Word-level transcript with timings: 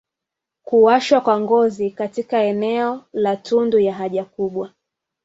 kuwashwa 0.63 1.21
kwa 1.21 1.39
ngozi 1.41 1.91
katika 1.91 2.43
eneo 2.43 3.03
la 3.13 3.35
tundu 3.35 3.79
ya 3.79 3.93
haja 3.93 4.25
kubwa 4.25 4.73